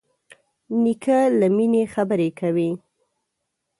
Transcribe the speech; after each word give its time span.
نیکه 0.83 1.19
له 1.39 1.47
مینې 1.55 1.83
خبرې 1.93 2.29
کوي. 2.39 2.71